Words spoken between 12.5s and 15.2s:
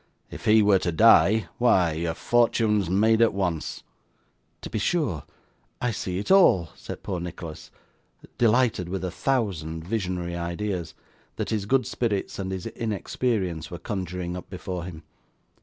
his inexperience were conjuring up before him.